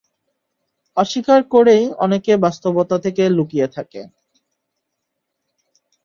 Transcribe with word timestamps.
অস্বীকার 0.97 1.41
করেই 1.53 1.83
অনেকে 1.97 2.33
বাস্তবতা 2.37 2.97
থেকে 2.99 3.23
লুকিয়ে 3.29 3.67
থাকে। 3.67 4.01